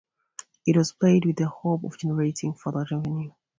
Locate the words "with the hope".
1.27-1.83